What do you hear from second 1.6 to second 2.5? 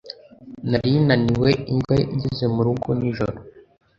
imbwa ngeze